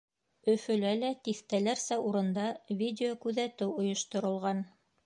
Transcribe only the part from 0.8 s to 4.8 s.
лә тиҫтәләрсә урында видеокүҙәтеү ойошторолған.